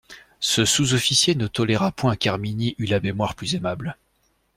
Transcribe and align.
Ce 0.39 0.65
sous-officier 0.65 1.35
ne 1.35 1.45
toléra 1.45 1.91
point 1.91 2.15
qu'Herminie 2.15 2.73
eût 2.79 2.87
la 2.87 2.99
mémoire 2.99 3.35
plus 3.35 3.53
aimable. 3.53 3.99